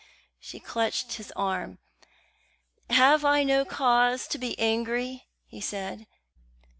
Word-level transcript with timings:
She 0.39 0.59
clutched 0.59 1.13
his 1.13 1.31
arm. 1.35 1.77
"Have 2.89 3.23
I 3.23 3.43
no 3.43 3.63
cause 3.63 4.25
to 4.29 4.39
be 4.39 4.57
angry?" 4.57 5.27
he 5.45 5.61
said. 5.61 6.07